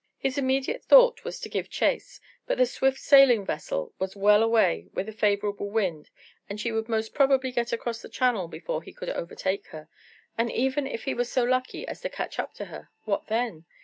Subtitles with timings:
[0.17, 4.87] His immediate thought was to give chase, but the swift sailing vessel was well away
[4.95, 6.09] with a favourable wind,
[6.49, 9.89] and she would most probably get across the Channel before he could overtake her,
[10.39, 13.65] and even if he were so lucky as to catch up to her, what then?